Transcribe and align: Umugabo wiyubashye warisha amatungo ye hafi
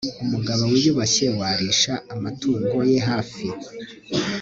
Umugabo 0.23 0.63
wiyubashye 0.71 1.25
warisha 1.39 1.93
amatungo 2.13 2.77
ye 2.89 2.99
hafi 3.09 3.45